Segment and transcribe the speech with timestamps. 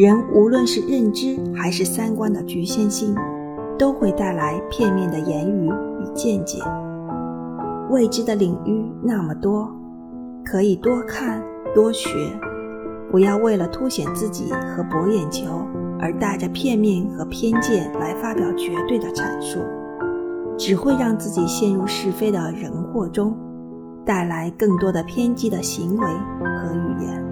[0.00, 3.14] 人无论是认知还是三观的局限性
[3.78, 6.58] 都会带来片面的言语与见解。
[7.90, 9.70] 未知的领域那么多
[10.42, 12.08] 可以多看多学。
[13.10, 15.66] 不要为了凸显自己和博眼球
[15.98, 19.58] 而带着片面和偏见来发表绝对的阐述
[20.56, 23.36] 只会让自己陷入是非的人祸中
[24.06, 27.29] 带来更多的偏激的行为和语言。